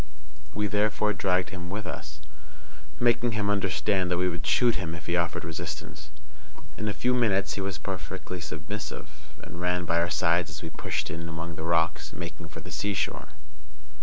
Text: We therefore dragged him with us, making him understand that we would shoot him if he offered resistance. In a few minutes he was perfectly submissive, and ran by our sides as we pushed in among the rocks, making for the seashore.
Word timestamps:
We 0.55 0.65
therefore 0.65 1.13
dragged 1.13 1.51
him 1.51 1.69
with 1.69 1.85
us, 1.85 2.21
making 2.99 3.33
him 3.33 3.51
understand 3.51 4.09
that 4.09 4.17
we 4.17 4.27
would 4.29 4.47
shoot 4.47 4.73
him 4.73 4.95
if 4.95 5.05
he 5.05 5.15
offered 5.15 5.45
resistance. 5.45 6.09
In 6.75 6.87
a 6.87 6.91
few 6.91 7.13
minutes 7.13 7.53
he 7.53 7.61
was 7.61 7.77
perfectly 7.77 8.41
submissive, 8.41 9.11
and 9.43 9.61
ran 9.61 9.85
by 9.85 9.99
our 9.99 10.09
sides 10.09 10.49
as 10.49 10.63
we 10.63 10.71
pushed 10.71 11.11
in 11.11 11.29
among 11.29 11.53
the 11.53 11.61
rocks, 11.61 12.13
making 12.13 12.47
for 12.49 12.61
the 12.61 12.71
seashore. 12.71 13.27